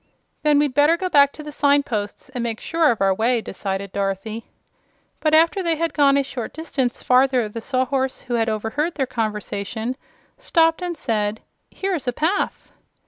[0.41, 3.91] "Then we'd better go back to the signposts, and make sure of our way," decided
[3.91, 4.47] Dorothy.
[5.19, 9.05] But after they had gone a short distance farther the Sawhorse, who had overheard their
[9.05, 9.95] conversation,
[10.39, 12.71] stopped and said: "Here is a path."